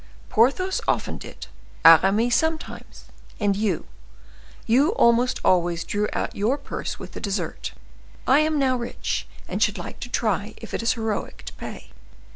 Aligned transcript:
Porthos 0.29 0.81
often 0.87 1.19
did, 1.19 1.45
Aramis 1.85 2.35
sometimes, 2.35 3.03
and 3.39 3.55
you, 3.55 3.85
you 4.65 4.93
almost 4.93 5.39
always 5.45 5.83
drew 5.83 6.09
out 6.11 6.35
your 6.35 6.57
purse 6.57 6.97
with 6.97 7.11
the 7.11 7.21
dessert. 7.21 7.73
I 8.25 8.39
am 8.39 8.57
now 8.57 8.75
rich, 8.75 9.27
and 9.47 9.61
should 9.61 9.77
like 9.77 9.99
to 9.99 10.09
try 10.09 10.55
if 10.57 10.73
it 10.73 10.81
is 10.81 10.93
heroic 10.93 11.45
to 11.45 11.53
pay." 11.53 11.91